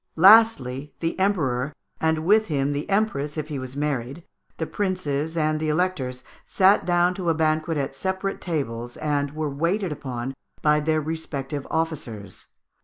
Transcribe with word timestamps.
Lastly, 0.15 0.95
the 0.99 1.19
Emperor, 1.19 1.73
and 1.99 2.25
with 2.25 2.47
him 2.47 2.71
the 2.71 2.89
Empress 2.89 3.37
if 3.37 3.49
he 3.49 3.59
was 3.59 3.77
married, 3.77 4.23
the 4.57 4.65
princes, 4.65 5.37
and 5.37 5.59
the 5.59 5.69
Electors, 5.69 6.23
sat 6.43 6.87
down 6.87 7.13
to 7.13 7.29
a 7.29 7.35
banquet 7.35 7.77
at 7.77 7.95
separate 7.95 8.41
tables, 8.41 8.97
and 8.97 9.35
were 9.35 9.47
waited 9.51 9.91
upon 9.91 10.33
by 10.63 10.79
their 10.79 11.01
respective 11.01 11.67
officers. 11.69 12.47